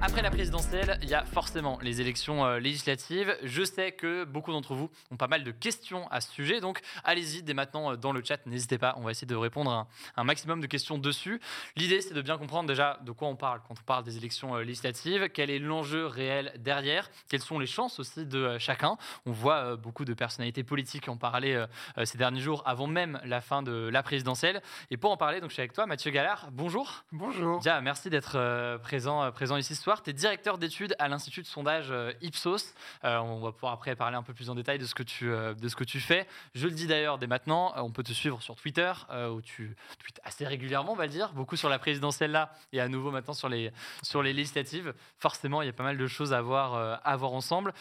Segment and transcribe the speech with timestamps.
[0.00, 3.36] Après la présidentielle, il y a forcément les élections euh, législatives.
[3.42, 6.80] Je sais que beaucoup d'entre vous ont pas mal de questions à ce sujet, donc
[7.04, 9.88] allez-y dès maintenant euh, dans le chat, n'hésitez pas, on va essayer de répondre à
[10.16, 11.40] un, maximum de questions dessus.
[11.76, 14.56] L'idée c'est de bien comprendre déjà de quoi on parle quand on parle des élections
[14.56, 18.98] législatives, quel est l'enjeu réel derrière, quelles sont les chances aussi de chacun?
[19.24, 21.66] On voit beaucoup de personnalités politiques en euh,
[21.98, 24.62] euh, ces derniers jours, avant même la fin de la présidentielle.
[24.90, 26.48] Et pour en parler, donc, je suis avec toi, Mathieu Gallard.
[26.52, 27.04] Bonjour.
[27.12, 27.58] Bonjour.
[27.58, 30.02] Déjà, merci d'être euh, présent, présent ici ce soir.
[30.02, 31.92] Tu es directeur d'études à l'Institut de sondage
[32.22, 32.72] Ipsos.
[33.02, 35.68] on va pouvoir après parler un peu plus en détail de ce que tu, de
[35.68, 36.26] ce que tu fais.
[36.54, 38.90] Je le dis d'ailleurs dès maintenant, on peut te suivre sur Twitter,
[39.30, 42.80] où tu tweets assez régulièrement, on va le dire, beaucoup sur la présidentielle là, et
[42.80, 43.70] à nouveau maintenant sur les,
[44.02, 44.94] sur les législatives.
[45.18, 47.74] Forcément, il y a pas mal de choses à voir, à voir ensemble.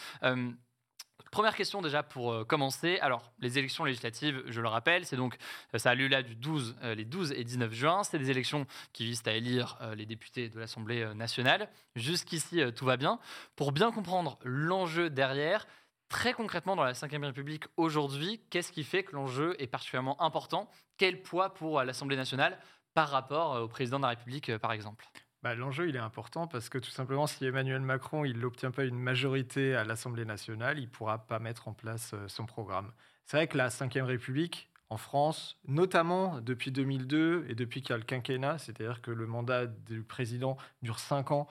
[1.34, 3.00] Première question déjà pour euh, commencer.
[3.00, 5.36] Alors, les élections législatives, je le rappelle, c'est donc
[5.74, 8.04] euh, ça a lieu là du 12, euh, les 12 et 19 juin.
[8.04, 11.70] C'est des élections qui visent à élire les députés de l'Assemblée nationale.
[11.96, 13.18] Jusqu'ici, tout va bien.
[13.56, 15.66] Pour bien comprendre l'enjeu derrière,
[16.08, 20.70] très concrètement dans la Ve République aujourd'hui, qu'est-ce qui fait que l'enjeu est particulièrement important?
[20.98, 22.60] Quel poids pour l'Assemblée nationale
[22.94, 25.04] par rapport au président de la République, par exemple?
[25.44, 28.86] Bah, l'enjeu, il est important parce que tout simplement, si Emmanuel Macron il n'obtient pas
[28.86, 32.94] une majorité à l'Assemblée nationale, il ne pourra pas mettre en place euh, son programme.
[33.26, 37.94] C'est vrai que la Ve République, en France, notamment depuis 2002 et depuis qu'il y
[37.94, 41.48] a le quinquennat, c'est-à-dire que le mandat du président dure cinq ans,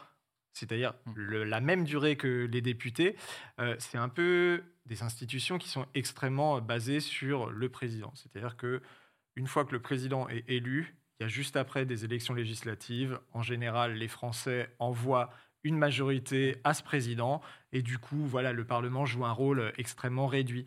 [0.54, 1.42] c'est-à-dire mmh.
[1.42, 3.16] la même durée que les députés,
[3.58, 8.12] euh, c'est un peu des institutions qui sont extrêmement basées sur le président.
[8.14, 8.80] C'est-à-dire que
[9.36, 13.20] une fois que le président est élu, il y a juste après des élections législatives.
[13.32, 15.30] En général, les Français envoient
[15.62, 17.40] une majorité à ce président
[17.70, 20.64] et du coup, voilà, le Parlement joue un rôle extrêmement réduit.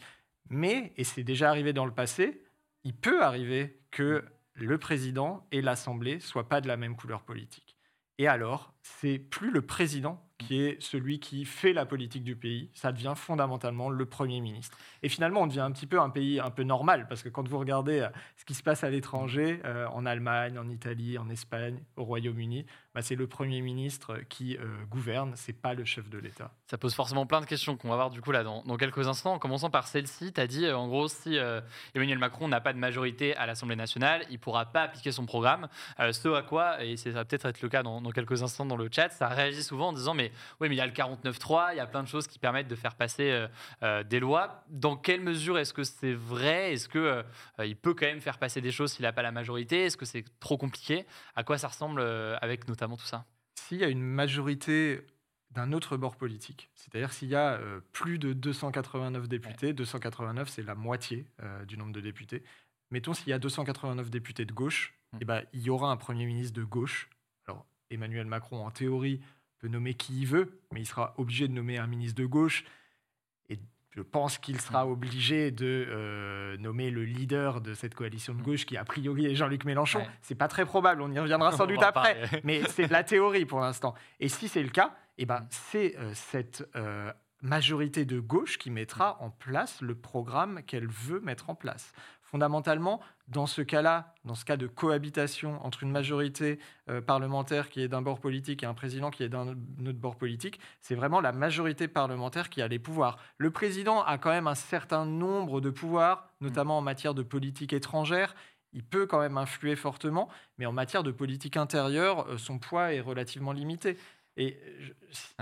[0.50, 2.42] Mais, et c'est déjà arrivé dans le passé,
[2.86, 4.24] il peut arriver que
[4.54, 7.76] le président et l'Assemblée soient pas de la même couleur politique.
[8.18, 12.70] Et alors, c'est plus le président qui est celui qui fait la politique du pays,
[12.74, 14.78] ça devient fondamentalement le Premier ministre.
[15.02, 17.48] Et finalement, on devient un petit peu un pays un peu normal, parce que quand
[17.48, 21.30] vous regardez euh, ce qui se passe à l'étranger, euh, en Allemagne, en Italie, en
[21.30, 26.10] Espagne, au Royaume-Uni, bah, c'est le Premier ministre qui euh, gouverne, c'est pas le chef
[26.10, 26.52] de l'État.
[26.68, 29.34] Ça pose forcément plein de questions qu'on va voir du coup là dans, quelques instants.
[29.34, 31.38] En commençant par celle-ci, tu as dit en gros, si
[31.94, 35.68] Emmanuel Macron n'a pas de majorité à l'Assemblée nationale, il pourra pas appliquer son programme.
[36.00, 38.90] ce à quoi, et ça va peut-être être le cas dans, quelques instants dans le
[38.92, 41.78] chat, ça réagit souvent en disant mais oui, mais il y a le 49.3, il
[41.78, 43.48] y a plein de choses qui permettent de faire passer euh,
[43.84, 44.64] euh, des lois.
[44.70, 46.74] Dans quelle mesure est-ce que c'est vrai?
[46.74, 47.24] Est-ce euh,
[47.64, 49.86] il peut quand même faire passer des choses s'il n'a pas la majorité?
[49.86, 51.06] Est-ce que c'est trop compliqué?
[51.36, 52.02] À quoi ça ressemble
[52.42, 53.26] avec notamment tout ça
[53.56, 55.02] S'il y a une majorité
[55.52, 57.60] d'un autre bord politique, c'est-à-dire s'il y a
[57.94, 61.26] plus de 289 députés, 289 c'est la moitié
[61.66, 62.44] du nombre de députés,
[62.92, 65.20] mettons s'il y a 289 députés de gauche, mmh.
[65.26, 67.10] ben, il y aura un Premier ministre de gauche.
[67.48, 69.22] Alors Emmanuel Macron, en théorie,
[69.60, 72.66] peut nommer qui il veut, mais il sera obligé de nommer un ministre de gauche.
[73.96, 78.66] Je pense qu'il sera obligé de euh, nommer le leader de cette coalition de gauche,
[78.66, 80.06] qui a priori est Jean-Luc Mélenchon.
[80.22, 83.62] C'est pas très probable, on y reviendra sans doute après, mais c'est la théorie pour
[83.62, 83.94] l'instant.
[84.20, 87.10] Et si c'est le cas, eh ben, c'est euh, cette euh,
[87.42, 91.94] majorité de gauche qui mettra en place le programme qu'elle veut mettre en place.
[92.36, 93.00] Fondamentalement,
[93.30, 96.60] dans ce cas-là, dans ce cas de cohabitation entre une majorité
[96.90, 100.18] euh, parlementaire qui est d'un bord politique et un président qui est d'un autre bord
[100.18, 103.20] politique, c'est vraiment la majorité parlementaire qui a les pouvoirs.
[103.38, 107.72] Le président a quand même un certain nombre de pouvoirs, notamment en matière de politique
[107.72, 108.36] étrangère.
[108.74, 110.28] Il peut quand même influer fortement,
[110.58, 113.98] mais en matière de politique intérieure, euh, son poids est relativement limité.
[114.38, 114.58] Et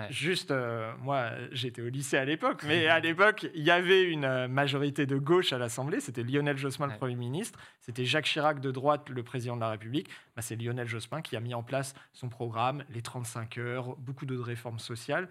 [0.10, 4.26] juste, euh, moi, j'étais au lycée à l'époque, mais à l'époque, il y avait une
[4.26, 6.00] euh, majorité de gauche à l'Assemblée.
[6.00, 7.60] C'était Lionel Jospin, le Premier ministre.
[7.80, 10.10] C'était Jacques Chirac de droite, le président de la République.
[10.36, 14.28] Bah, c'est Lionel Jospin qui a mis en place son programme, les 35 heures, beaucoup
[14.28, 15.28] de réformes sociales.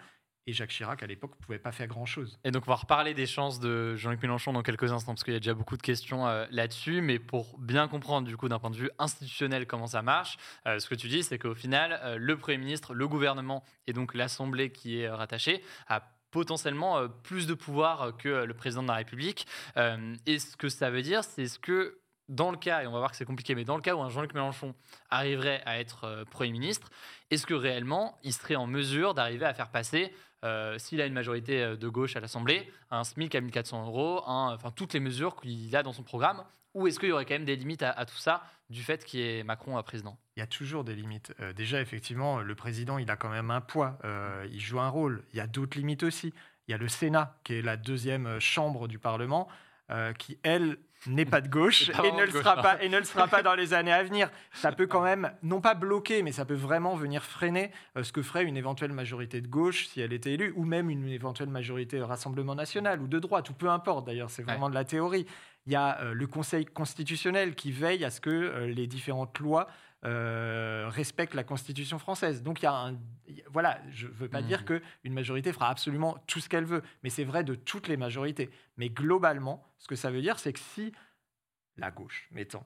[0.49, 2.37] Et Jacques Chirac, à l'époque, ne pouvait pas faire grand-chose.
[2.43, 5.35] Et donc, on va reparler des chances de Jean-Luc Mélenchon dans quelques instants, parce qu'il
[5.35, 7.01] y a déjà beaucoup de questions euh, là-dessus.
[7.01, 10.81] Mais pour bien comprendre, du coup, d'un point de vue institutionnel, comment ça marche, euh,
[10.81, 14.15] ce que tu dis, c'est qu'au final, euh, le Premier ministre, le gouvernement et donc
[14.15, 16.03] l'Assemblée qui est rattachée a
[16.33, 19.47] potentiellement plus de pouvoir que le président de la République.
[19.77, 22.01] et ce que ça veut dire, c'est ce que
[22.31, 24.01] dans le cas, et on va voir que c'est compliqué, mais dans le cas où
[24.01, 24.75] un Jean-Luc Mélenchon
[25.11, 26.89] arriverait à être Premier ministre,
[27.31, 30.11] est-ce que réellement il serait en mesure d'arriver à faire passer
[30.45, 34.23] euh, s'il a une majorité euh, de gauche à l'Assemblée, un SMIC à 1400 euros,
[34.27, 36.43] enfin toutes les mesures qu'il a dans son programme,
[36.75, 39.21] ou est-ce qu'il y aurait quand même des limites à, tout ça du fait qu'il
[39.21, 40.19] y ait Macron à président?
[40.37, 41.35] Il y a toujours des limites.
[41.41, 43.99] Euh, déjà, effectivement, le président, il a quand même un poids,
[44.51, 45.23] il joue un rôle.
[45.33, 46.33] Il y a d'autres limites aussi.
[46.67, 49.49] Il y a le Sénat, qui est la deuxième chambre du Parlement,
[50.19, 53.27] qui, elle, n'est pas de gauche et ne, le sera pas, et ne le sera
[53.27, 54.31] pas dans les années à venir.
[54.53, 58.13] Ça peut quand même, non pas bloquer, mais ça peut vraiment venir freiner euh, ce
[58.13, 61.49] que ferait une éventuelle majorité de gauche si elle était élue, ou même une éventuelle
[61.49, 65.27] majorité Rassemblement national ou de droite, ou peu importe d'ailleurs, c'est vraiment de la théorie.
[65.67, 69.39] Il y a euh, le Conseil constitutionnel qui veille à ce que euh, les différentes
[69.39, 69.69] lois
[70.03, 72.43] respectent la Constitution française.
[72.43, 72.99] Donc il y a un,
[73.51, 74.81] voilà, je ne veux pas dire mmh.
[75.05, 78.51] qu'une majorité fera absolument tout ce qu'elle veut, mais c'est vrai de toutes les majorités.
[78.77, 80.93] Mais globalement, ce que ça veut dire, c'est que si
[81.77, 82.65] la gauche, mettons,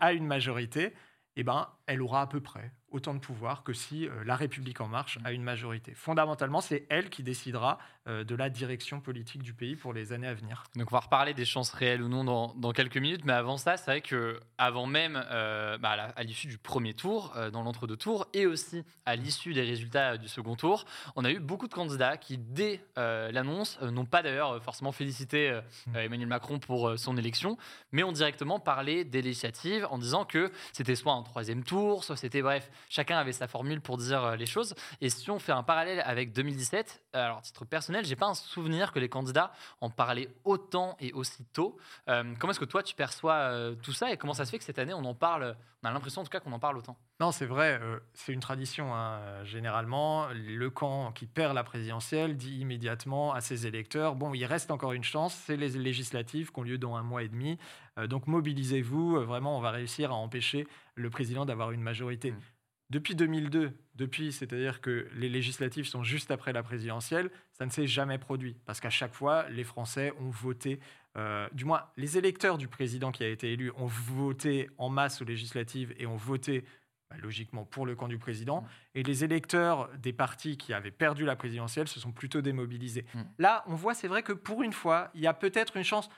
[0.00, 0.94] a une majorité,
[1.36, 4.80] eh ben, elle aura à peu près autant de pouvoir que si euh, la République
[4.80, 5.92] en marche a une majorité.
[5.94, 10.28] Fondamentalement, c'est elle qui décidera euh, de la direction politique du pays pour les années
[10.28, 10.62] à venir.
[10.76, 12.24] Donc on va reparler des chances réelles ou non
[12.54, 16.46] dans, quelques minutes, mais avant ça, c'est vrai que avant même, euh, bah, à l'issue
[16.46, 20.84] du premier tour, dans l'entre-deux tours, et aussi à l'issue des résultats du second tour,
[21.16, 25.96] on a eu beaucoup de candidats qui, dès l'annonce, n'ont pas d'ailleurs forcément félicité mmh.
[25.96, 27.56] Emmanuel Macron pour son élection,
[27.92, 32.16] mais ont directement parlé des législatives en disant que c'était soit un troisième tour, soit
[32.16, 34.74] c'était bref chacun avait sa formule pour dire euh, les choses.
[35.00, 38.26] Et si on fait un parallèle avec 2017, euh, alors à titre personnel, j'ai pas
[38.26, 41.76] un souvenir que les candidats en parlaient autant et aussi tôt.
[42.08, 43.50] Euh, comment est-ce que toi tu perçois
[43.82, 45.92] tout ça et comment ça se fait que cette année on en parle On a
[45.92, 46.96] l'impression en tout cas qu'on en parle autant?
[47.20, 47.80] Non, c'est vrai,
[48.12, 48.94] c'est une tradition.
[48.94, 49.44] Hein.
[49.44, 54.70] Généralement, le camp qui perd la présidentielle dit immédiatement à ses électeurs bon, il reste
[54.70, 57.58] encore une chance, c'est les législatives qui ont lieu dans un mois et demi.
[58.06, 60.66] donc mobilisez-vous, vraiment, on va réussir à empêcher
[60.96, 62.32] le président d'avoir une majorité.
[62.32, 62.40] Mmh.
[62.90, 67.86] Depuis 2002, depuis, c'est-à-dire que les législatives sont juste après la présidentielle, ça ne s'est
[67.86, 68.56] jamais produit.
[68.66, 70.80] Parce qu'à chaque fois, les Français ont voté,
[71.16, 75.22] euh, du moins les électeurs du président qui a été élu ont voté en masse
[75.22, 76.64] aux législatives et ont voté
[77.10, 78.62] bah, logiquement pour le camp du président.
[78.62, 78.66] Mmh.
[78.96, 83.06] Et les électeurs des partis qui avaient perdu la présidentielle se sont plutôt démobilisés.
[83.14, 83.20] Mmh.
[83.38, 86.10] Là, on voit, c'est vrai que pour une fois, il y a peut-être une chance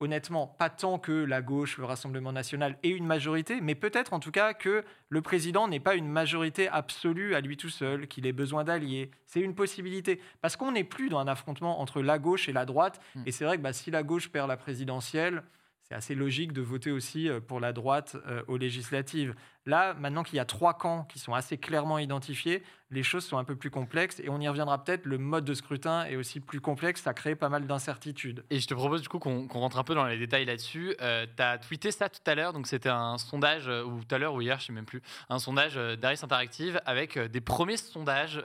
[0.00, 4.20] honnêtement, pas tant que la gauche, le Rassemblement national ait une majorité, mais peut-être en
[4.20, 8.26] tout cas que le président n'ait pas une majorité absolue à lui tout seul, qu'il
[8.26, 9.10] ait besoin d'alliés.
[9.26, 10.20] C'est une possibilité.
[10.40, 13.00] Parce qu'on n'est plus dans un affrontement entre la gauche et la droite.
[13.14, 13.22] Hmm.
[13.26, 15.42] Et c'est vrai que bah, si la gauche perd la présidentielle,
[15.82, 19.34] c'est assez logique de voter aussi euh, pour la droite euh, aux législatives.
[19.66, 22.62] Là, maintenant qu'il y a trois camps qui sont assez clairement identifiés,
[22.94, 25.04] les choses sont un peu plus complexes et on y reviendra peut-être.
[25.04, 28.44] Le mode de scrutin est aussi plus complexe, ça crée pas mal d'incertitudes.
[28.50, 30.94] Et je te propose du coup qu'on rentre un peu dans les détails là-dessus.
[31.00, 34.14] Euh, tu as tweeté ça tout à l'heure, donc c'était un sondage, euh, ou tout
[34.14, 37.40] à l'heure ou hier, je sais même plus, un sondage euh, d'Aris Interactive avec des
[37.40, 38.42] premiers sondages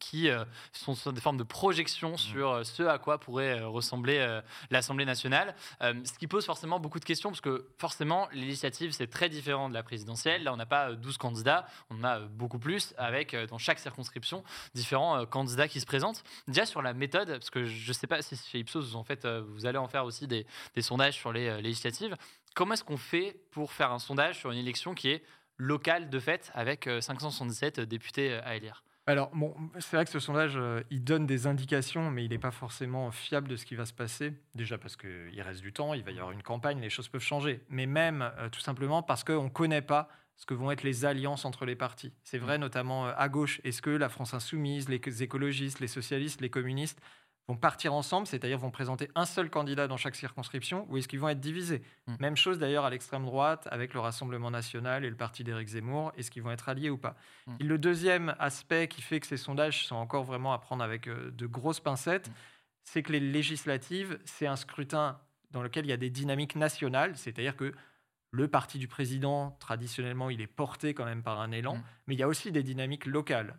[0.00, 0.28] qui
[0.72, 2.18] sont des formes de projection mmh.
[2.18, 5.54] sur ce à quoi pourrait ressembler l'Assemblée nationale.
[5.80, 9.74] ce qui pose forcément beaucoup de questions, parce que forcément, l'initiative, c'est très différent de
[9.74, 10.35] la présidentielle.
[10.44, 14.44] Là, on n'a pas 12 candidats, on en a beaucoup plus, avec dans chaque circonscription
[14.74, 16.22] différents euh, candidats qui se présentent.
[16.48, 19.24] Déjà sur la méthode, parce que je ne sais pas si chez Ipsos, en fait,
[19.24, 20.46] euh, vous allez en faire aussi des,
[20.80, 22.16] sondages sur les euh, législatives.
[22.54, 25.24] Comment est-ce qu'on fait pour faire un sondage sur une élection qui est
[25.58, 28.82] locale de fait avec 577 députés à élire?
[29.06, 30.58] Alors, bon, c'est vrai que ce sondage,
[30.90, 33.92] il donne des indications, mais il n'est pas forcément fiable de ce qui va se
[33.92, 34.32] passer.
[34.54, 37.22] Déjà parce qu'il reste du temps, il va y avoir une campagne, les choses peuvent
[37.22, 37.60] changer.
[37.68, 41.44] Mais même, tout simplement, parce qu'on ne connaît pas ce que vont être les alliances
[41.44, 42.12] entre les partis.
[42.22, 42.62] C'est vrai mm.
[42.62, 43.60] notamment euh, à gauche.
[43.64, 47.00] Est-ce que la France insoumise, les écologistes, les socialistes, les communistes
[47.48, 51.20] vont partir ensemble, c'est-à-dire vont présenter un seul candidat dans chaque circonscription, ou est-ce qu'ils
[51.20, 51.82] vont être divisés?
[52.06, 52.14] Mm.
[52.20, 56.12] Même chose d'ailleurs à l'extrême droite avec le Rassemblement national et le parti d'Éric Zemmour,
[56.16, 57.16] est-ce qu'ils vont être alliés ou pas?
[57.46, 57.56] Mm.
[57.60, 61.30] Le deuxième aspect qui fait que ces sondages sont encore vraiment à prendre avec euh,
[61.30, 62.30] de grosses pincettes,
[62.82, 65.18] c'est que les législatives, c'est un scrutin
[65.50, 67.72] dans lequel il y a des dynamiques nationales, c'est-à-dire que
[68.36, 71.82] le parti du président, traditionnellement, il est porté quand même par un élan, mm.
[72.06, 73.58] mais il y a aussi des dynamiques locales.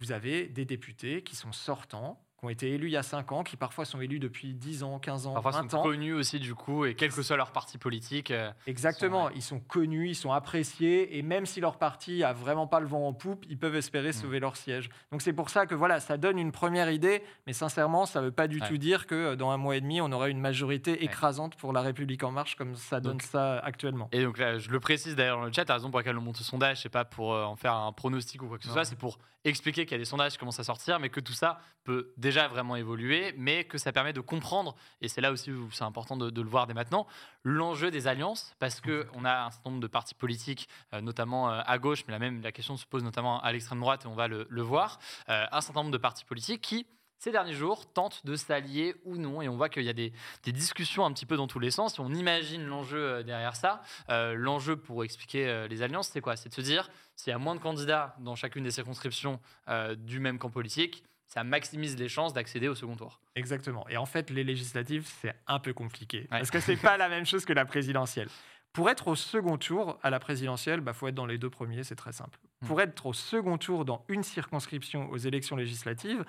[0.00, 3.32] vous avez des députés qui sont sortants, qui ont été élus il y a 5
[3.32, 5.82] ans, qui parfois sont élus depuis 10 ans, 15 ans, parfois 20 sont ans.
[5.82, 8.30] connus aussi du coup, et quel que soit leur parti politique.
[8.30, 12.32] euh, Exactement, sont- ils sont connus, ils sont appréciés, et même si leur parti a
[12.32, 14.88] vraiment pas le vent en poupe, ils peuvent espérer sauver leur siège.
[15.12, 18.32] Donc c'est pour ça que voilà, ça donne une première idée, mais sincèrement, ça veut
[18.32, 18.68] pas du Ouais.
[18.68, 21.72] tout dire que euh, dans un mois et demi, on aura une majorité écrasante pour
[21.74, 24.08] la République en marche comme ça donne ça actuellement.
[24.12, 26.22] Et donc là, je le précise d'ailleurs dans le chat, la raison pour laquelle on
[26.22, 28.68] monte ce sondage, c'est pas pour euh, en faire un pronostic ou quoi que ce
[28.68, 28.74] Non.
[28.74, 31.20] soit, c'est pour expliquer qu'il y a des sondages qui commencent à sortir, mais que
[31.20, 35.32] tout ça peut déjà vraiment évoluer, mais que ça permet de comprendre, et c'est là
[35.32, 37.06] aussi où c'est important de, de le voir dès maintenant,
[37.44, 41.50] l'enjeu des alliances, parce que on a un certain nombre de partis politiques, euh, notamment
[41.50, 44.08] euh, à gauche, mais la même la question se pose notamment à l'extrême droite, et
[44.08, 46.86] on va le, le voir, euh, un certain nombre de partis politiques qui
[47.22, 49.42] ces derniers jours, tentent de s'allier ou non.
[49.42, 50.10] Et on voit qu'il y a des,
[50.42, 51.98] des discussions un petit peu dans tous les sens.
[51.98, 53.82] On imagine l'enjeu derrière ça.
[54.08, 56.36] Euh, l'enjeu pour expliquer les alliances, c'est quoi?
[56.36, 56.88] C'est de se dire,
[57.20, 61.04] s'il y a moins de candidats dans chacune des circonscriptions euh, du même camp politique,
[61.30, 63.20] ça maximise les chances d'accéder au second tour.
[63.36, 63.88] Exactement.
[63.88, 66.22] Et en fait, les législatives, c'est un peu compliqué.
[66.22, 66.26] Ouais.
[66.38, 68.28] Parce que c'est pas la même chose que la présidentielle.
[68.72, 71.48] Pour être au second tour à la présidentielle, il bah, faut être dans les deux
[71.48, 72.36] premiers, c'est très simple.
[72.62, 72.66] Mm.
[72.66, 76.24] Pour être au second tour dans une circonscription aux élections législatives,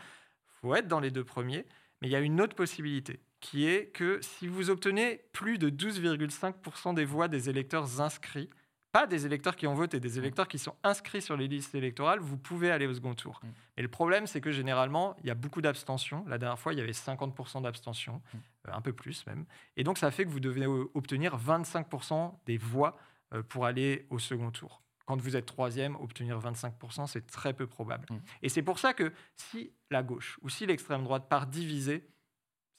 [0.62, 1.66] faut être dans les deux premiers.
[2.02, 5.72] Mais il y a une autre possibilité, qui est que si vous obtenez plus de
[5.72, 8.52] 12,5% des voix des électeurs inscrits,
[8.92, 12.20] pas des électeurs qui ont voté, des électeurs qui sont inscrits sur les listes électorales,
[12.20, 13.40] vous pouvez aller au second tour.
[13.42, 13.48] Mm.
[13.78, 16.26] Et le problème, c'est que généralement, il y a beaucoup d'abstention.
[16.28, 18.38] La dernière fois, il y avait 50% d'abstention, Mm.
[18.68, 19.46] euh, un peu plus même.
[19.78, 22.98] Et donc, ça fait que vous devez obtenir 25% des voix
[23.34, 24.82] euh, pour aller au second tour.
[25.06, 28.06] Quand vous êtes troisième, obtenir 25%, c'est très peu probable.
[28.10, 28.18] Mm.
[28.44, 32.08] Et c'est pour ça que si la gauche ou si l'extrême droite part divisée,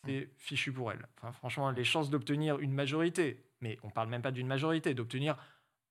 [0.04, 1.06] c'est fichu pour elle.
[1.16, 5.36] Enfin, franchement, les chances d'obtenir une majorité, mais on parle même pas d'une majorité, d'obtenir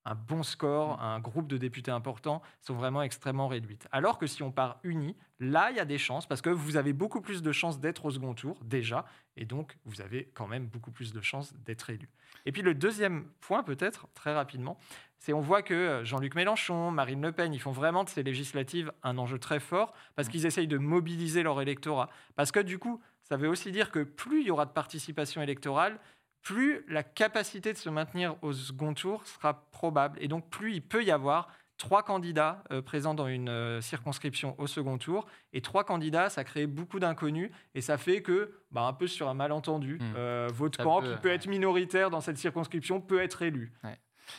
[0.05, 3.87] un bon score, un groupe de députés importants, sont vraiment extrêmement réduites.
[3.91, 6.77] Alors que si on part unis, là, il y a des chances, parce que vous
[6.77, 9.05] avez beaucoup plus de chances d'être au second tour, déjà,
[9.37, 12.09] et donc vous avez quand même beaucoup plus de chances d'être élu.
[12.45, 14.77] Et puis le deuxième point, peut-être, très rapidement,
[15.19, 18.23] c'est on voit que euh, Jean-Luc Mélenchon, Marine Le Pen, ils font vraiment de ces
[18.23, 22.09] législatives un enjeu très fort, parce qu'ils essayent de mobiliser leur électorat.
[22.35, 25.41] Parce que du coup, ça veut aussi dire que plus il y aura de participation
[25.41, 25.99] électorale,
[26.41, 30.17] plus la capacité de se maintenir au second tour sera probable.
[30.21, 34.53] Et donc, plus il peut y avoir trois candidats euh, présents dans une euh, circonscription
[34.59, 35.25] au second tour.
[35.53, 37.49] Et trois candidats, ça crée beaucoup d'inconnus.
[37.73, 40.13] Et ça fait que, bah, un peu sur un malentendu, Hmm.
[40.15, 41.35] euh, votre Ça camp, peut, qui peut ouais.
[41.35, 43.73] être minoritaire dans cette circonscription, peut être élu.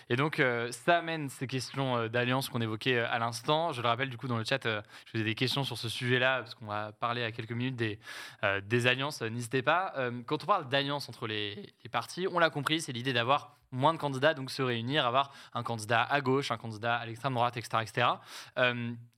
[0.09, 3.73] Et donc, euh, ça amène ces questions euh, d'alliance qu'on évoquait euh, à l'instant.
[3.73, 6.41] Je le rappelle, du coup, dans le chat, je faisais des questions sur ce sujet-là,
[6.41, 9.23] parce qu'on va parler à quelques minutes des, alliances.
[9.23, 9.95] N'hésitez pas.
[10.27, 13.95] Quand on parle d'alliance entre les, les partis, on l'a compris, c'est l'idée d'avoir moins
[13.95, 17.57] de candidats, donc se réunir, avoir un candidat à gauche, un candidat à l'extrême droite,
[17.57, 17.83] etc.
[17.83, 18.07] etc.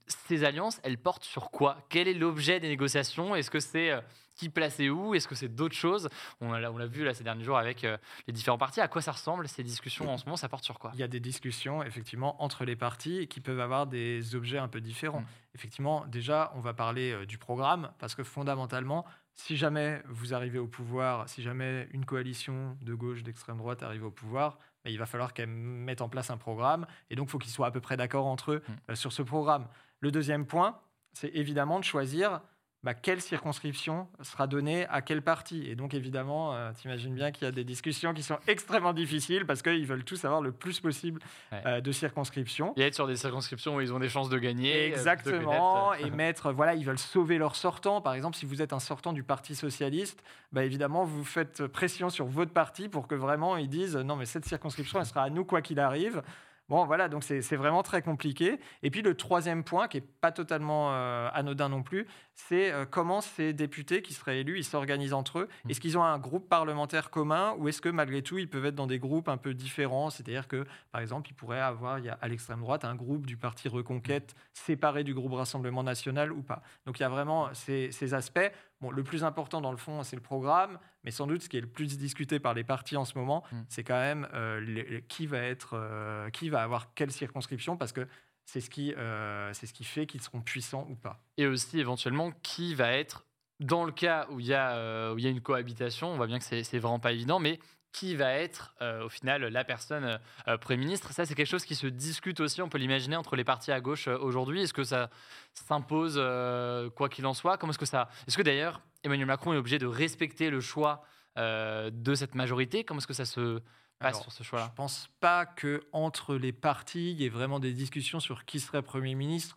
[0.07, 1.77] Ces alliances, elles portent sur quoi?
[1.89, 3.35] Quel est l'objet des négociations?
[3.35, 3.91] Est-ce que c'est
[4.35, 6.09] qui placer où Est-ce que c'est d'autres choses?
[6.41, 8.81] On l'a vu là ces derniers jours avec euh, les différents partis.
[8.81, 10.91] À quoi ça ressemble ces discussions en ce moment Ça porte sur quoi?
[10.93, 14.67] Il y a des discussions, effectivement, entre les partis qui peuvent avoir des objets un
[14.67, 15.21] peu différents.
[15.21, 15.25] Mm.
[15.55, 20.59] Effectivement, déjà, on va parler euh, du programme, parce que fondamentalement, si jamais vous arrivez
[20.59, 24.97] au pouvoir, si jamais une coalition de gauche, d'extrême droite arrive au pouvoir, ben, il
[24.99, 27.71] va falloir qu'elle mette en place un programme, et donc il faut qu'ils soient à
[27.71, 28.73] peu près d'accord entre eux Mm.
[28.91, 29.67] euh, sur ce programme.
[30.01, 30.79] Le deuxième point,
[31.13, 32.41] c'est évidemment de choisir
[32.85, 35.67] bah, quelle circonscription sera donnée à quel parti.
[35.67, 39.45] Et donc, évidemment, euh, t'imagines bien qu'il y a des discussions qui sont extrêmement difficiles
[39.47, 41.19] parce qu'ils veulent tous avoir le plus possible
[41.51, 41.61] Ouais.
[41.65, 42.73] euh, de circonscriptions.
[42.77, 44.83] Et être sur des circonscriptions où ils ont des chances de gagner.
[44.83, 48.01] euh, Exactement, d'être, et mettre, voilà, ils veulent sauver leurs sortants.
[48.01, 50.23] Par exemple, si vous êtes un sortant du Parti socialiste,
[50.53, 54.25] bah évidemment, vous faites pression sur votre parti pour que vraiment ils disent non, mais
[54.25, 56.21] cette circonscription, elle sera à nous quoi qu'il arrive.
[56.67, 58.59] Bon, voilà, donc c'est vraiment très compliqué.
[58.81, 62.85] Et puis le troisième point, qui est pas totalement euh, anodin non plus, c'est euh,
[62.89, 65.49] comment ces députés qui seraient élus, ils s'organisent entre eux?
[65.65, 65.69] Mm.
[65.69, 68.75] Est-ce qu'ils ont un groupe parlementaire commun ou est-ce que malgré tout, ils peuvent être
[68.75, 70.09] dans des groupes un peu différents?
[70.09, 73.27] C'est-à-dire que, par exemple, ils pourraient avoir, il y a à l'extrême droite, un groupe
[73.27, 76.63] du Parti Reconquête séparé du groupe Rassemblement National ou pas.
[76.87, 78.51] Donc il y a vraiment ces, ces aspects.
[78.85, 81.57] Bon, le plus important dans le fond, c'est le programme, mais sans doute ce qui
[81.57, 83.61] est le plus discuté par les partis en ce moment, Mm.
[83.67, 87.91] c'est quand même euh, les- qui va être, euh, qui va avoir quelle circonscription, parce
[87.93, 88.07] que
[88.45, 91.19] c'est ce qui, euh, c'est ce qui fait qu'ils seront puissants ou pas.
[91.37, 93.25] Et aussi éventuellement qui va être,
[93.59, 96.17] dans le cas où il y a, euh, où il y a une cohabitation, on
[96.17, 97.57] voit bien que c'est c'est vraiment pas évident, mais
[97.95, 101.63] qui va être euh, au final la personne euh, Premier ministre Ça, c'est quelque chose
[101.63, 104.63] qui se discute aussi, on peut l'imaginer, entre les partis à gauche euh, aujourd'hui.
[104.63, 105.09] Est-ce que ça
[105.53, 107.57] s'impose euh, quoi qu'il en soit?
[107.57, 108.09] Comment est-ce que ça...
[108.27, 111.05] Est-ce que d'ailleurs Emmanuel Macron est obligé de respecter le choix
[111.37, 112.83] euh, de cette majorité?
[112.83, 113.61] Comment est-ce que ça se
[113.97, 117.29] passe Alors, sur ce Je choix-là pense pas que entre les partis, il y ait
[117.29, 119.55] vraiment des discussions sur qui serait Premier ministre.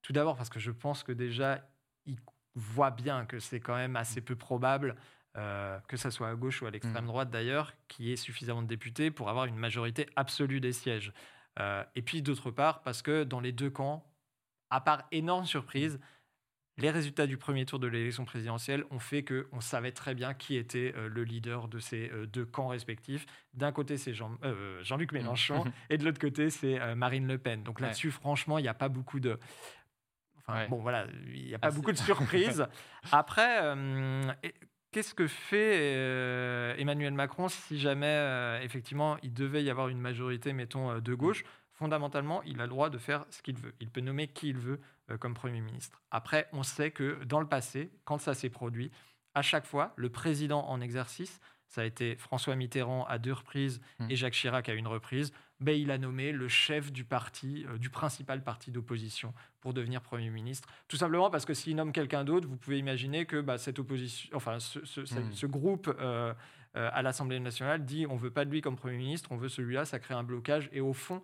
[0.00, 1.60] Tout d'abord parce que je pense que déjà,
[2.06, 2.16] il
[2.54, 4.96] voit bien que c'est quand même assez peu probable,
[5.36, 7.08] euh, que ce soit à gauche ou à l'extrême mmh.
[7.08, 11.12] droite d'ailleurs, qu'il y ait suffisamment de députés pour avoir une majorité absolue des sièges.
[11.58, 14.04] Euh, et puis d'autre part, parce que dans les deux camps,
[14.70, 15.98] à part énorme surprise,
[16.76, 20.56] les résultats du premier tour de l'élection présidentielle ont fait qu'on savait très bien qui
[20.56, 23.26] était euh, le leader de ces deux camps respectifs.
[23.54, 24.30] D'un côté, c'est Jean,
[24.96, 25.16] luc mmh.
[25.16, 27.64] Mélenchon et de l'autre côté, c'est Marine Le Pen.
[27.64, 29.38] Donc là-dessus, franchement, il n'y a pas beaucoup de,
[30.68, 32.66] bon, voilà, il n'y a pas beaucoup de surprises.
[33.12, 34.32] Après, euh,
[34.94, 39.98] qu'est-ce que fait euh, Emmanuel Macron si jamais, euh, effectivement, il devait y avoir une
[39.98, 41.44] majorité, mettons, de gauche?
[41.72, 43.74] Fondamentalement, il a le droit de faire ce qu'il veut.
[43.80, 44.78] Il peut nommer qui il veut
[45.18, 46.00] comme Premier ministre.
[46.12, 48.92] Après, on sait que dans le passé, quand ça s'est produit,
[49.34, 53.80] à chaque fois, le président en exercice, ça a été François Mitterrand à deux reprises
[53.98, 54.10] mmh.
[54.10, 55.32] et Jacques Chirac à une reprise,
[55.64, 60.02] ben, il a nommé le chef du parti, euh, du principal parti d'opposition pour devenir
[60.02, 60.68] Premier ministre.
[60.88, 64.30] Tout simplement parce que s'il nomme quelqu'un d'autre, vous pouvez imaginer que bah, cette opposition,
[64.36, 65.50] enfin, ce, hmm.
[65.50, 66.34] groupe euh,
[66.76, 69.48] euh, à l'Assemblée nationale dit on veut pas de lui comme Premier ministre, on veut
[69.48, 70.68] celui-là, ça crée un blocage.
[70.72, 71.22] Et au fond,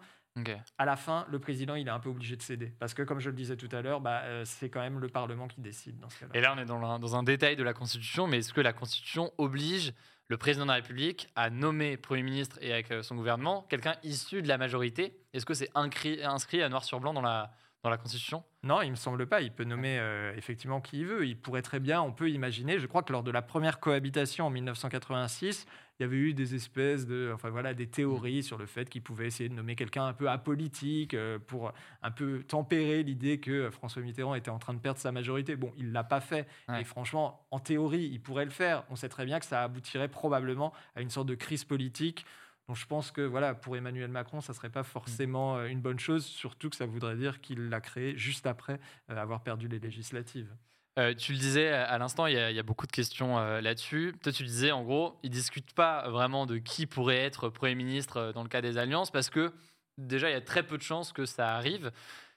[0.79, 2.73] À la fin, le président, il est un peu obligé de céder.
[2.79, 5.49] Parce que, comme je le disais tout à l'heure, bah, c'est quand même le Parlement
[5.49, 6.31] qui décide dans ce cas-là.
[6.35, 8.73] Et là, on est dans dans un détail de la Constitution, mais est-ce que la
[8.73, 9.93] Constitution oblige
[10.31, 13.97] le président de la République a nommé Premier ministre et avec euh, son gouvernement quelqu'un
[14.05, 15.13] issu de la majorité.
[15.35, 17.51] Est-ce que c'est inscrit, inscrit à noir sur blanc dans la,
[17.83, 18.45] dans la Constitution?
[18.63, 19.41] Non, il me semble pas.
[19.41, 21.27] Il peut nommer euh, effectivement qui il veut.
[21.27, 24.47] Il pourrait très bien, on peut imaginer, je crois que lors de la première cohabitation
[24.47, 25.67] en 1986,
[25.99, 29.03] il y avait eu des espèces de, enfin voilà, des théories sur le fait qu'il
[29.03, 31.73] pouvait essayer de nommer quelqu'un un peu apolitique euh, pour
[32.03, 35.57] un peu tempérer l'idée que François Mitterrand était en train de perdre sa majorité.
[35.57, 36.47] Bon, il l'a pas fait.
[36.79, 38.85] Et franchement, en théorie, il pourrait le faire.
[38.91, 42.25] On sait très bien que ça aboutirait probablement à une sorte de crise politique.
[42.71, 45.99] Donc je pense que voilà, pour Emmanuel Macron, ça serait pas forcément euh, une bonne
[45.99, 48.79] chose, surtout que ça voudrait dire qu'il l'a créé juste après
[49.11, 50.55] euh, avoir perdu les législatives.
[50.97, 54.15] Euh, tu le disais à l'instant, il, y, a beaucoup de questions là-dessus.
[54.23, 57.75] Toi, tu disais, en gros, ils ne discutent pas vraiment de qui pourrait être Premier
[57.75, 59.53] ministre dans le cas des alliances, parce que
[59.99, 61.91] déjà, il y a très peu de chances que ça arrive.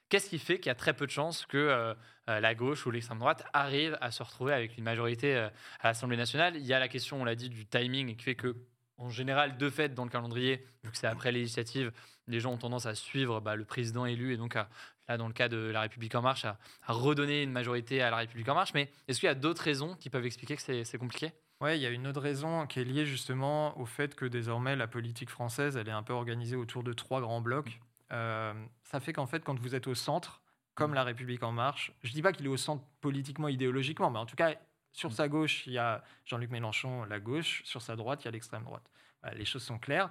[0.08, 1.94] Qu'est-ce qui fait qu'il y a très peu de chances que
[2.26, 5.52] la gauche ou l'extrême droite arrive à se retrouver avec une majorité à
[5.84, 6.56] l'Assemblée nationale?
[6.56, 8.56] Il y a la question, on l'a dit, du timing qui fait que,
[8.96, 11.92] en général, de fait, dans le calendrier, vu que c'est après législative,
[12.26, 14.68] les gens ont tendance à suivre bah, le président élu et donc à
[15.08, 18.18] là dans le cas de La République en marche, à, redonner une majorité à La
[18.18, 18.74] République en marche.
[18.74, 21.32] Mais est-ce qu'il y a d'autres raisons qui peuvent expliquer que c'est compliqué?
[21.60, 24.76] Oui, il y a une autre raison qui est liée justement au fait que désormais
[24.76, 27.80] la politique française, elle est un peu organisée autour de trois grands blocs.
[28.12, 28.52] Euh,
[28.82, 30.42] ça fait qu'en fait, quand vous êtes au centre,
[30.74, 34.10] comme La République en marche, je ne dis pas qu'il est au centre politiquement, idéologiquement,
[34.10, 34.54] mais en tout cas,
[34.94, 38.28] sur sa gauche, il y a Jean-Luc Mélenchon, la gauche, sur sa droite, il y
[38.28, 38.88] a l'extrême droite.
[39.34, 40.10] les choses sont claires.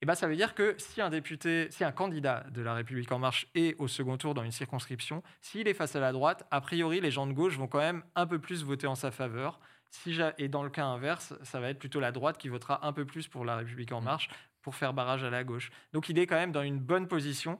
[0.00, 3.12] Eh ben, ça veut dire que si un député, si un candidat de la République
[3.12, 6.46] en marche est au second tour dans une circonscription, s'il est face à la droite,
[6.50, 9.10] a priori, les gens de gauche vont quand même un peu plus voter en sa
[9.10, 9.60] faveur.
[9.90, 12.92] Si et dans le cas inverse, ça va être plutôt la droite qui votera un
[12.92, 14.28] peu plus pour la République en marche
[14.60, 15.70] pour faire barrage à la gauche.
[15.92, 17.58] Donc il est quand même dans une bonne position.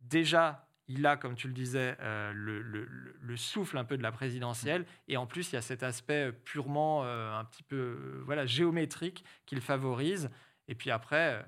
[0.00, 4.84] Déjà, il a, comme tu le disais, euh, le, souffle un peu de la présidentielle.
[5.08, 8.46] Et en plus, il y a cet aspect purement euh, un petit peu euh, voilà,
[8.46, 10.30] géométrique qu'il favorise.
[10.68, 11.44] Et puis après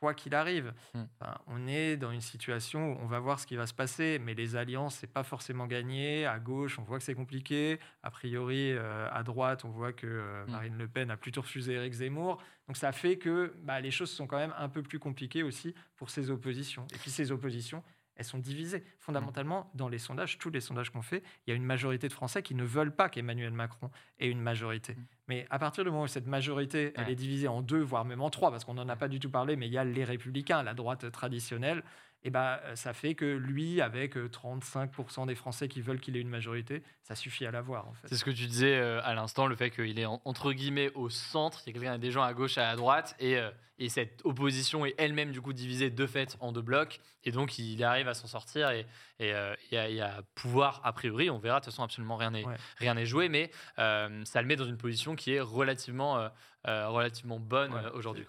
[0.00, 0.72] quoi qu'il arrive.
[0.94, 1.04] Hmm.
[1.46, 4.34] on est dans une situation où on va voir ce qui va se passer, mais
[4.34, 6.26] les alliances, c'est pas forcément gagné.
[6.26, 7.78] À gauche, on voit que c'est compliqué.
[8.02, 10.50] A priori, euh, à droite, on voit que euh, hmm.
[10.50, 12.42] Marine Le Pen a plutôt refusé Éric Zemmour.
[12.66, 15.74] Donc ça fait que bah, les choses sont quand même un peu plus compliquées aussi
[15.96, 16.86] pour ces oppositions.
[16.94, 17.82] Et puis ces oppositions,
[18.18, 18.84] elles sont divisées.
[18.98, 22.12] Fondamentalement, dans les sondages, tous les sondages qu'on fait, il y a une majorité de
[22.12, 24.94] Français qui ne veulent pas qu'Emmanuel Macron ait une majorité.
[24.94, 25.04] Mm.
[25.28, 28.20] Mais à partir du moment où cette majorité, elle est divisée en deux, voire même
[28.20, 30.04] en trois, parce qu'on n'en a pas du tout parlé, mais il y a les
[30.04, 31.82] républicains, la droite traditionnelle,
[32.24, 36.28] et bah, ça fait que lui, avec 35% des Français qui veulent qu'il ait une
[36.28, 37.86] majorité, ça suffit à l'avoir.
[37.86, 38.08] En fait.
[38.08, 41.10] C'est ce que tu disais euh, à l'instant, le fait qu'il est entre guillemets au
[41.10, 43.88] centre, il y a quelqu'un, des gens à gauche et à droite, et, euh, et
[43.88, 47.82] cette opposition est elle-même du coup divisée de fait en deux blocs, et donc il
[47.84, 48.84] arrive à s'en sortir et,
[49.20, 49.54] et, euh,
[50.02, 52.44] à, pouvoir, a priori, on verra, de toute façon absolument rien n'est
[52.78, 56.28] rien n'est joué, mais ça le met dans une position qui est relativement,
[56.68, 58.26] relativement bonne aujourd'hui.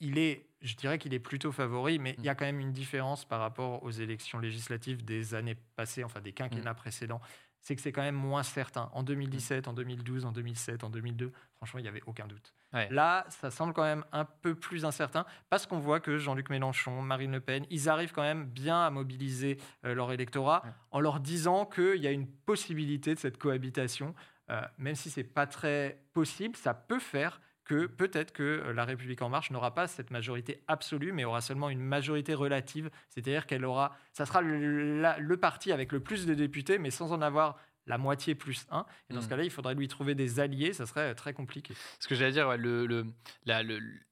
[0.00, 2.36] Il est je dirais qu'il est plutôt favori, mais il y a mm.
[2.36, 6.72] quand même une différence par rapport aux élections législatives des années passées, enfin des quinquennats
[6.72, 6.76] mm.
[6.76, 7.20] précédents.
[7.62, 8.88] C'est que c'est quand même moins certain.
[8.94, 12.54] En 2017, en 2012, en 2007, en 2002, franchement, il n'y avait aucun doute.
[12.72, 17.02] Là, ça semble quand même un peu plus incertain parce qu'on voit que Jean-Luc Mélenchon,
[17.02, 21.20] Marine Le Pen, ils arrivent quand même bien à mobiliser euh, leur électorat en leur
[21.20, 24.14] disant qu'il y a une possibilité de cette cohabitation.
[24.50, 28.84] Euh, même si c'est pas très possible, ça peut faire que peut-être que euh, la
[28.84, 33.46] République en marche n'aura pas cette majorité absolue, mais aura seulement une majorité relative, c'est-à-dire
[33.46, 37.22] qu'elle aura, ça sera le, le, parti avec le plus de députés, mais sans en
[37.22, 37.58] avoir
[37.90, 38.86] la moitié plus 1.
[39.10, 39.28] Et dans ce mm.
[39.30, 41.74] cas-là, il faudrait lui trouver des alliés, ça serait euh, très compliqué.
[41.98, 42.56] Ce que j'allais dire,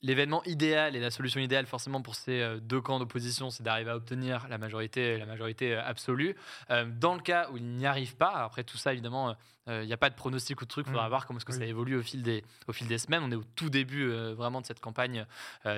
[0.03, 3.91] l'événement idéal et la solution idéale forcément pour ces euh, deux camps d'opposition, c'est d'arriver
[3.91, 6.35] à obtenir la majorité, la majorité euh, absolue.
[6.69, 9.37] dans le cas où il n'y arrive pas, après tout ça, évidemment,
[9.69, 11.11] il n'y a pas de pronostic ou de truc, il faudra mm.
[11.11, 13.23] voir comment est-ce que ça évolue au fil, des, au fil des semaines.
[13.23, 15.27] On est au tout début vraiment de cette campagne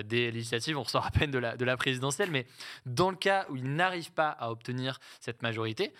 [0.04, 2.46] des législatives, on ressort à peine de la, de la présidentielle, mais
[2.86, 5.92] dans le cas où il n'arrive pas à obtenir cette majorité,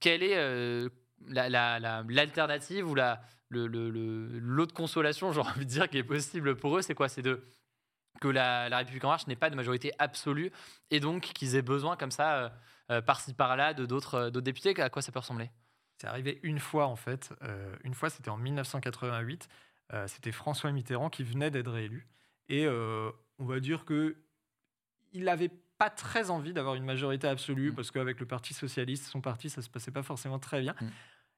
[0.00, 0.88] quelle est
[1.28, 3.20] l'alternative ou la,
[3.52, 7.08] l'autre consolation, j'ai envie de dire, qui est possible pour eux, c'est quoi?
[7.08, 7.42] C'est de
[8.20, 10.52] que la, République en marche n'ait pas de majorité absolue
[10.90, 12.48] et donc qu'ils aient besoin comme ça, euh,
[12.90, 14.80] euh, par-ci par-là, de d'autres, euh, d'autres députés.
[14.80, 15.50] À quoi ça peut ressembler?
[16.02, 17.32] C'est arrivé une fois en fait.
[17.84, 19.48] une fois, c'était en 1988.
[20.08, 22.08] c'était François Mitterrand qui venait d'être réélu
[22.48, 24.16] et on va dire que
[25.12, 27.74] il avait pas très envie d'avoir une majorité absolue mmh.
[27.76, 30.74] parce qu'avec le Parti socialiste, son parti, ça se passait pas forcément très bien.
[30.80, 30.86] Mmh.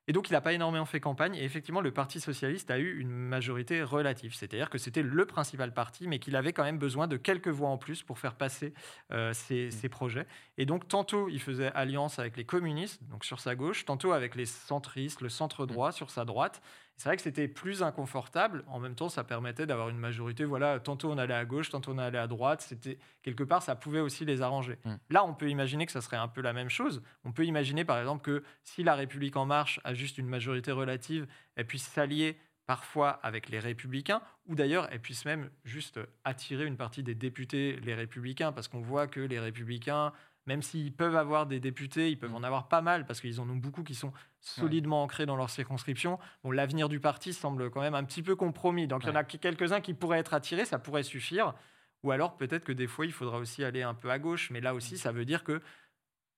[0.07, 1.35] Et donc, il n'a pas énormément fait campagne.
[1.35, 4.35] Et effectivement, le Parti socialiste a eu une majorité relative.
[4.35, 7.69] C'est-à-dire que c'était le principal parti, mais qu'il avait quand même besoin de quelques voix
[7.69, 8.75] en plus pour faire passer
[9.13, 9.71] euh, ses, mmh.
[9.71, 10.27] ses, projets.
[10.59, 14.35] Et donc, tantôt, il faisait alliance avec les communistes, donc sur sa gauche, tantôt avec
[14.35, 16.61] les centristes, le centre droit, sur sa droite.
[16.97, 18.65] C'est vrai que c'était plus inconfortable.
[18.69, 20.45] En même temps, ça permettait d'avoir une majorité.
[20.45, 22.63] Voilà, tantôt on allait à gauche, tantôt on allait à droite.
[22.63, 24.79] C'était quelque part, ça pouvait aussi les arranger.
[24.85, 24.95] Mm.
[25.11, 27.03] Là, on peut imaginer que ça serait un peu la même chose.
[27.25, 30.71] On peut imaginer, par exemple, que si la République en marche a juste une majorité
[30.73, 31.27] relative,
[31.57, 36.77] elle puisse s'allier parfois avec les républicains, ou d'ailleurs, elle puisse même juste attirer une
[36.77, 40.13] partie des députés, les républicains, parce qu'on voit que les républicains
[40.47, 42.37] même s'ils peuvent avoir des députés, ils peuvent mm.
[42.37, 45.51] en avoir pas mal parce qu'ils en ont beaucoup qui sont solidement ancrés dans leur
[45.51, 46.19] circonscription.
[46.43, 48.87] Bon, l'avenir du parti semble quand même un petit peu compromis.
[48.87, 51.55] Donc il y en a quelques-uns qui pourraient être attirés, ça pourrait suffire.
[52.03, 54.61] Ou alors peut-être que des fois il faudra aussi aller un peu à gauche, mais
[54.61, 54.99] là aussi mm.
[54.99, 55.63] ça veut dire que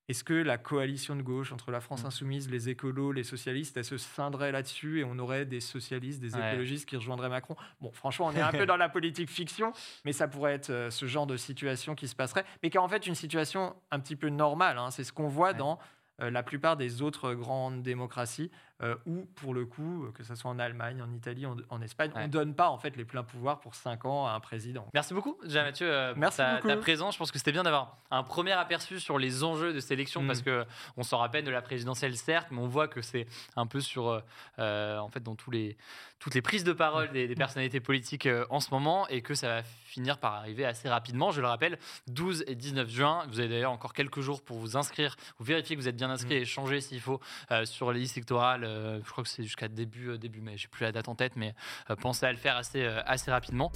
[0.08, 2.06] est-ce que la coalition de gauche entre la France mm.
[2.06, 6.36] insoumise, les écolos, les socialistes, elle se scindrait là-dessus et on aurait des socialistes, des
[6.36, 7.56] écologistes qui rejoindraient Macron?
[7.80, 9.72] Bon, franchement, on est un peu dans la politique fiction,
[10.04, 12.80] mais ça pourrait être euh, ce genre de situation qui se passerait, mais qui est
[12.80, 14.78] en fait une situation un petit peu normale.
[14.78, 14.90] Hein.
[14.90, 15.78] C'est ce qu'on voit dans
[16.22, 18.50] euh, la plupart des autres grandes démocraties
[18.82, 22.10] euh, où, pour le coup, euh, que ce soit en Allemagne, en Italie, en, Espagne,
[22.14, 24.86] on ne donne pas en fait les pleins pouvoirs pour 5 ans à un président.
[24.92, 27.14] Merci beaucoup, Jean-Mathieu, euh, pour ta, présence.
[27.14, 30.20] Je pense que c'était bien d'avoir un premier aperçu sur les enjeux de cette élection
[30.22, 30.26] mm.
[30.26, 30.66] parce que
[30.98, 34.22] on s'en rappelle de la présidentielle, certes, mais on voit que c'est un peu sur,
[34.58, 35.78] en fait, dans tous les,
[36.18, 39.62] toutes les prises de parole des, personnalités politiques en ce moment et que ça va
[39.62, 41.30] finir par arriver assez rapidement.
[41.30, 43.24] Je le rappelle, 12 et 19 juin.
[43.28, 46.10] Vous avez d'ailleurs encore quelques jours pour vous inscrire, vous vérifier que vous êtes bien
[46.10, 46.42] inscrit mm.
[46.42, 47.20] et changer s'il faut
[47.64, 50.56] sur les listes électorales euh, je crois que c'est jusqu'à début, euh, début mai.
[50.56, 51.54] J'ai plus la date en tête, mais
[51.90, 53.72] euh, pensez à le faire assez, assez rapidement.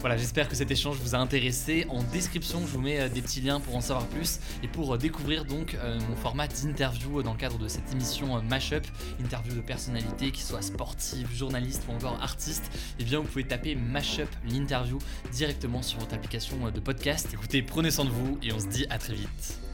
[0.00, 1.86] Voilà, j'espère que cet échange vous a intéressé.
[1.88, 5.44] En description, je vous mets des petits liens pour en savoir plus et pour découvrir
[5.44, 5.76] donc
[6.08, 8.84] mon format d'interview dans le cadre de cette émission Mashup,
[9.20, 12.70] interview de personnalités qui soient sportives, journalistes ou encore artistes.
[12.98, 14.98] Et eh bien, vous pouvez taper Mashup l'interview
[15.30, 17.28] directement sur votre application de podcast.
[17.32, 19.71] Écoutez, prenez soin de vous et on se dit à très vite.